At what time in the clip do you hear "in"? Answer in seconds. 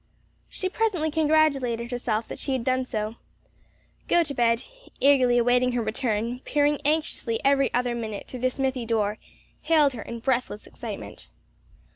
10.01-10.17